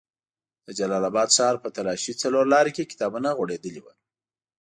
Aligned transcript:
د 0.65 0.67
جلال 0.77 1.03
اباد 1.11 1.29
ښار 1.37 1.55
په 1.63 1.69
تالاشۍ 1.75 2.13
څلور 2.23 2.43
لاري 2.53 2.71
کې 2.75 2.89
کتابونه 2.91 3.29
غوړېدلي 3.37 3.81
وو. 3.81 3.93